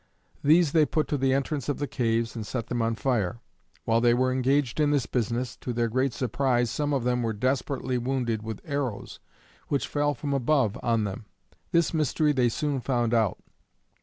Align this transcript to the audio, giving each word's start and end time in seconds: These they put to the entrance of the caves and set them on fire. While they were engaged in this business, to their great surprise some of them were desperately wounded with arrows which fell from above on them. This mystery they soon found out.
These 0.43 0.71
they 0.71 0.87
put 0.87 1.07
to 1.09 1.17
the 1.19 1.31
entrance 1.31 1.69
of 1.69 1.77
the 1.77 1.85
caves 1.85 2.35
and 2.35 2.43
set 2.43 2.65
them 2.69 2.81
on 2.81 2.95
fire. 2.95 3.39
While 3.85 4.01
they 4.01 4.15
were 4.15 4.31
engaged 4.33 4.79
in 4.79 4.89
this 4.89 5.05
business, 5.05 5.55
to 5.57 5.73
their 5.73 5.89
great 5.89 6.11
surprise 6.11 6.71
some 6.71 6.91
of 6.91 7.03
them 7.03 7.21
were 7.21 7.33
desperately 7.33 7.99
wounded 7.99 8.41
with 8.41 8.61
arrows 8.65 9.19
which 9.67 9.87
fell 9.87 10.15
from 10.15 10.33
above 10.33 10.75
on 10.81 11.03
them. 11.03 11.25
This 11.71 11.93
mystery 11.93 12.31
they 12.31 12.49
soon 12.49 12.79
found 12.79 13.13
out. 13.13 13.43